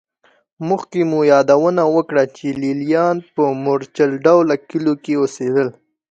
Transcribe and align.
مخکې 0.67 1.01
مو 1.09 1.19
یادونه 1.33 1.83
وکړه 1.95 2.23
چې 2.37 2.47
لېلیان 2.61 3.17
په 3.33 3.43
مورچل 3.63 4.11
ډوله 4.25 4.55
کلیو 4.69 4.95
کې 5.03 5.13
اوسېدل 5.21 5.67